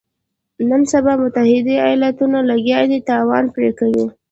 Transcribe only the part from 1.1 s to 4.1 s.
متحده ایالتونه لګیا دي تاوان پرې کوي.